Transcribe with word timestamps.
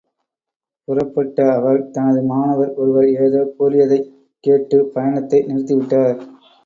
புறப்பட்ட 0.87 1.51
அவர் 1.51 1.91
தனது 1.91 2.21
மாணவர் 2.23 2.73
ஒருவர் 2.75 3.07
ஏதோ 3.19 3.43
கூறியதைக் 3.55 4.09
கேட்டு 4.43 4.79
பயணத்தை 4.93 5.41
நிறுத்திவிட்டார். 5.47 6.17